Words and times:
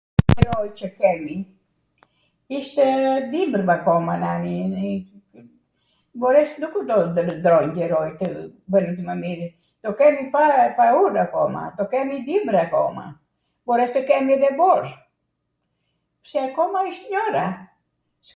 qeroi 0.35 0.67
qw 0.79 0.87
kemi, 1.01 1.37
ishtw 2.59 2.81
dimwr 3.33 3.61
akoma 3.75 4.15
nani, 4.23 4.57
mbores 6.17 6.51
nwkw 6.61 6.79
do 6.91 6.97
tw 7.15 7.19
ndroj 7.39 7.67
qeroi, 7.77 8.11
tw 8.19 8.27
bwnet 8.75 8.99
mw 9.07 9.13
mirw, 9.23 9.47
kemi 10.01 10.23
pa.. 10.33 10.43
paurw 10.79 11.17
akoma, 11.25 11.63
do 11.77 11.83
kemi 11.93 12.15
dimrw 12.29 12.59
akoma, 12.65 13.05
mbores 13.65 13.91
tw 13.95 14.01
kemi 14.11 14.31
edhe 14.37 14.51
bor, 14.61 14.83
pse 16.25 16.37
akoma 16.51 16.79
isht 16.93 17.05
njwra. 17.15 17.45